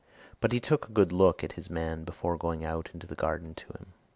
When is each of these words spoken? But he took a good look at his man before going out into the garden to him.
But 0.39 0.51
he 0.51 0.59
took 0.59 0.89
a 0.89 0.91
good 0.91 1.11
look 1.11 1.43
at 1.43 1.51
his 1.51 1.69
man 1.69 2.05
before 2.05 2.35
going 2.35 2.65
out 2.65 2.89
into 2.91 3.05
the 3.05 3.13
garden 3.13 3.53
to 3.53 3.67
him. 3.73 3.93